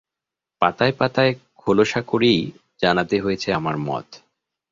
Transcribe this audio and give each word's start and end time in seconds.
পাতায় 0.61 0.93
পাতায় 0.97 1.33
খোলসা 1.55 2.01
করেই 2.01 2.41
জানাতে 2.81 3.15
হয়েছে 3.19 3.49
আমার 3.53 3.75
মত। 3.79 4.07